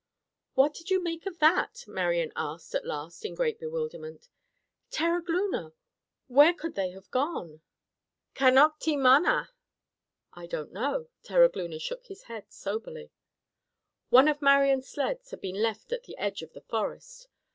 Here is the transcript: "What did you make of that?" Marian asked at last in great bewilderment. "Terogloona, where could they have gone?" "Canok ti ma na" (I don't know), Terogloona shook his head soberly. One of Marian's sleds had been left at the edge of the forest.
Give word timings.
"What 0.55 0.73
did 0.73 0.89
you 0.89 0.99
make 1.03 1.27
of 1.27 1.37
that?" 1.37 1.83
Marian 1.87 2.31
asked 2.35 2.73
at 2.73 2.87
last 2.87 3.23
in 3.23 3.35
great 3.35 3.59
bewilderment. 3.59 4.29
"Terogloona, 4.89 5.73
where 6.25 6.55
could 6.55 6.73
they 6.73 6.89
have 6.89 7.11
gone?" 7.11 7.61
"Canok 8.33 8.79
ti 8.79 8.97
ma 8.97 9.19
na" 9.19 9.45
(I 10.33 10.47
don't 10.47 10.73
know), 10.73 11.09
Terogloona 11.21 11.79
shook 11.79 12.07
his 12.07 12.23
head 12.23 12.51
soberly. 12.51 13.11
One 14.09 14.27
of 14.27 14.41
Marian's 14.41 14.87
sleds 14.89 15.29
had 15.29 15.39
been 15.41 15.61
left 15.61 15.91
at 15.91 16.05
the 16.05 16.17
edge 16.17 16.41
of 16.41 16.53
the 16.53 16.61
forest. 16.61 17.27